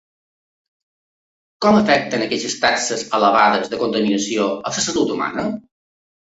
[1.65, 5.49] Com afecten aquestes taxes elevades de contaminació a la salut humana?